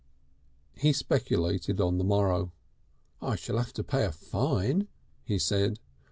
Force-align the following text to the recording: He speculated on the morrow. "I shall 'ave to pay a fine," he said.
He 0.73 0.93
speculated 0.93 1.79
on 1.79 1.99
the 1.99 2.03
morrow. 2.03 2.53
"I 3.21 3.35
shall 3.35 3.59
'ave 3.59 3.73
to 3.73 3.83
pay 3.83 4.03
a 4.03 4.11
fine," 4.11 4.87
he 5.25 5.37
said. 5.37 5.77